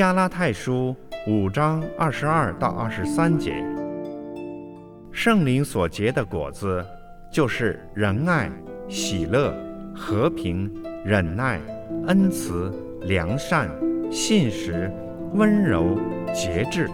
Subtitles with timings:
[0.00, 3.62] 加拉太书五章二十二到二十三节，
[5.12, 6.82] 圣灵所结的果子，
[7.30, 8.50] 就是仁爱、
[8.88, 9.54] 喜乐、
[9.94, 10.72] 和平、
[11.04, 11.60] 忍耐、
[12.06, 13.68] 恩慈、良善、
[14.10, 14.90] 信实、
[15.34, 16.00] 温柔、
[16.32, 16.88] 节制。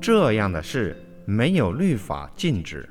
[0.00, 2.88] 这样的事，没有律法禁止。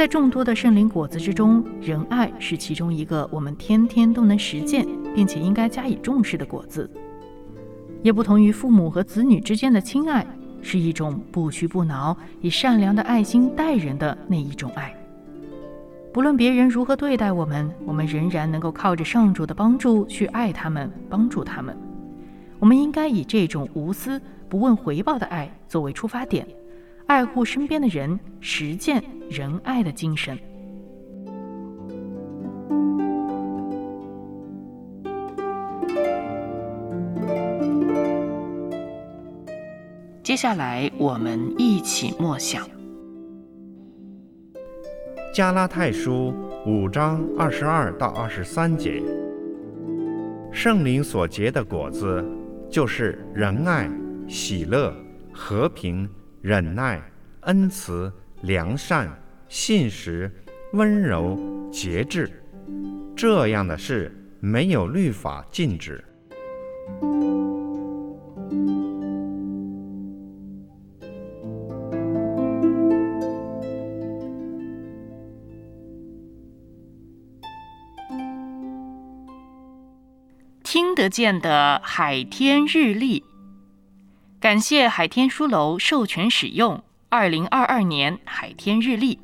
[0.00, 6.90] 在众多的圣灵果子之中，仁爱是其中一个我们天天都能实践，并且应该加以重视的果子。
[8.02, 10.26] 也不同于父母和子女之间的亲爱，
[10.62, 14.96] 是一种不屈不挠、以善良的爱心待人的那一种爱。
[16.14, 21.76] 不论别人如何对待我们，我们仍然能够靠着上主的帮助去爱他们、帮助他们。
[22.58, 26.46] 我们应该以这种无私、不问回报的爱作为出发点。
[27.10, 30.38] 爱护身边的人，实践仁爱的精神。
[40.22, 42.64] 接下来，我们一起默想
[45.34, 46.32] 《加拉太书》
[46.70, 49.02] 五章二十二到二十三节。
[50.52, 52.24] 圣灵所结的果子，
[52.70, 53.90] 就是仁爱、
[54.28, 54.94] 喜乐、
[55.32, 56.08] 和平。
[56.42, 57.02] 忍耐、
[57.40, 59.10] 恩慈、良善、
[59.48, 60.30] 信实、
[60.72, 61.38] 温柔、
[61.70, 62.42] 节制，
[63.14, 66.02] 这样的事没有律法禁止。
[80.62, 83.24] 听得见的海天日历。
[84.40, 89.18] 感谢海天书楼授权使用二零二二年海天日历。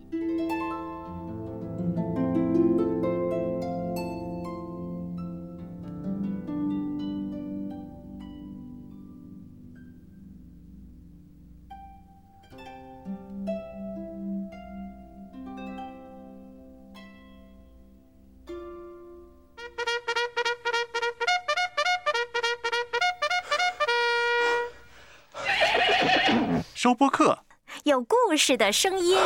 [26.86, 27.40] 收播客，
[27.82, 29.18] 有故事的声音。